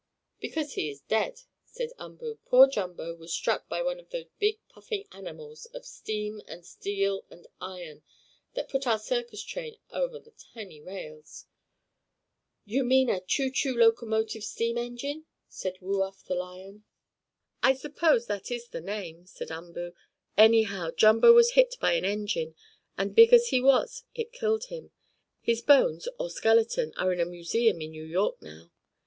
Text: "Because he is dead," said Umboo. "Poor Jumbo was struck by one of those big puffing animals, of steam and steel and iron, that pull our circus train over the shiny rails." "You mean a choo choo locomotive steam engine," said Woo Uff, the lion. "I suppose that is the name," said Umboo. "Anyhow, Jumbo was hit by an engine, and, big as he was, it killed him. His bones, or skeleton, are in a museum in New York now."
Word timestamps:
"Because 0.39 0.73
he 0.73 0.89
is 0.89 1.01
dead," 1.01 1.41
said 1.63 1.91
Umboo. 1.99 2.39
"Poor 2.47 2.65
Jumbo 2.65 3.13
was 3.13 3.31
struck 3.31 3.69
by 3.69 3.83
one 3.83 3.99
of 3.99 4.09
those 4.09 4.25
big 4.39 4.57
puffing 4.67 5.05
animals, 5.11 5.67
of 5.75 5.85
steam 5.85 6.41
and 6.47 6.65
steel 6.65 7.23
and 7.29 7.45
iron, 7.61 8.01
that 8.55 8.67
pull 8.67 8.81
our 8.87 8.97
circus 8.97 9.43
train 9.43 9.77
over 9.91 10.17
the 10.17 10.33
shiny 10.55 10.81
rails." 10.81 11.45
"You 12.65 12.83
mean 12.83 13.09
a 13.11 13.19
choo 13.21 13.51
choo 13.51 13.77
locomotive 13.77 14.43
steam 14.43 14.75
engine," 14.75 15.25
said 15.47 15.77
Woo 15.81 16.01
Uff, 16.01 16.23
the 16.23 16.33
lion. 16.33 16.83
"I 17.61 17.75
suppose 17.75 18.25
that 18.25 18.49
is 18.49 18.69
the 18.69 18.81
name," 18.81 19.27
said 19.27 19.51
Umboo. 19.51 19.93
"Anyhow, 20.35 20.89
Jumbo 20.97 21.31
was 21.31 21.51
hit 21.51 21.75
by 21.79 21.93
an 21.93 22.05
engine, 22.05 22.55
and, 22.97 23.13
big 23.13 23.31
as 23.33 23.49
he 23.49 23.61
was, 23.61 24.03
it 24.15 24.31
killed 24.31 24.63
him. 24.63 24.89
His 25.41 25.61
bones, 25.61 26.07
or 26.17 26.31
skeleton, 26.31 26.91
are 26.97 27.13
in 27.13 27.19
a 27.19 27.25
museum 27.25 27.79
in 27.83 27.91
New 27.91 28.03
York 28.05 28.41
now." 28.41 28.71